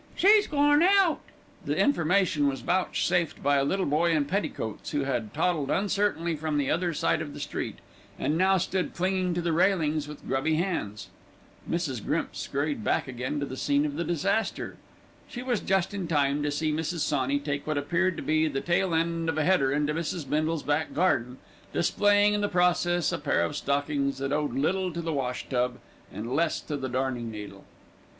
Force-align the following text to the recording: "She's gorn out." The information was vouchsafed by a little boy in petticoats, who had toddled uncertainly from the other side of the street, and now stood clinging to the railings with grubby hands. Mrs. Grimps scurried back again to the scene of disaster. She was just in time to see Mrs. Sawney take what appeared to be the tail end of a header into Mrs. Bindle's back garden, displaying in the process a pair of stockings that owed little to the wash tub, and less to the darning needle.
"She's 0.15 0.47
gorn 0.47 0.81
out." 0.81 1.19
The 1.63 1.77
information 1.77 2.47
was 2.47 2.61
vouchsafed 2.61 3.43
by 3.43 3.57
a 3.57 3.63
little 3.63 3.85
boy 3.85 4.13
in 4.13 4.25
petticoats, 4.25 4.89
who 4.89 5.01
had 5.01 5.31
toddled 5.31 5.69
uncertainly 5.69 6.35
from 6.35 6.57
the 6.57 6.71
other 6.71 6.91
side 6.91 7.21
of 7.21 7.35
the 7.35 7.39
street, 7.39 7.77
and 8.17 8.35
now 8.35 8.57
stood 8.57 8.95
clinging 8.95 9.35
to 9.35 9.43
the 9.43 9.53
railings 9.53 10.07
with 10.07 10.27
grubby 10.27 10.55
hands. 10.55 11.09
Mrs. 11.69 12.03
Grimps 12.03 12.39
scurried 12.39 12.83
back 12.83 13.07
again 13.07 13.39
to 13.41 13.45
the 13.45 13.55
scene 13.55 13.85
of 13.85 13.95
disaster. 14.07 14.77
She 15.27 15.43
was 15.43 15.59
just 15.59 15.93
in 15.93 16.07
time 16.07 16.41
to 16.41 16.49
see 16.49 16.71
Mrs. 16.73 17.01
Sawney 17.01 17.37
take 17.37 17.67
what 17.67 17.77
appeared 17.77 18.17
to 18.17 18.23
be 18.23 18.47
the 18.47 18.59
tail 18.59 18.95
end 18.95 19.29
of 19.29 19.37
a 19.37 19.43
header 19.43 19.71
into 19.71 19.93
Mrs. 19.93 20.27
Bindle's 20.27 20.63
back 20.63 20.95
garden, 20.95 21.37
displaying 21.73 22.33
in 22.33 22.41
the 22.41 22.49
process 22.49 23.11
a 23.11 23.19
pair 23.19 23.43
of 23.43 23.55
stockings 23.55 24.17
that 24.17 24.33
owed 24.33 24.55
little 24.55 24.91
to 24.93 25.01
the 25.03 25.13
wash 25.13 25.47
tub, 25.47 25.77
and 26.11 26.35
less 26.35 26.59
to 26.61 26.75
the 26.75 26.89
darning 26.89 27.29
needle. 27.29 27.65